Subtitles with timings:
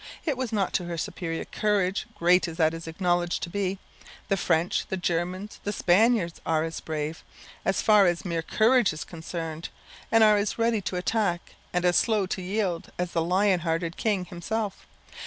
[0.25, 3.77] It was not to her superior courage, great as that is acknowledged to be;
[4.29, 7.23] the French, the Germans, the Spaniards, are as brave,
[7.63, 9.69] as far as mere courage is concerned,
[10.11, 14.25] are as ready to attack and as slow to yield, as the lion hearted king
[14.25, 14.87] himself.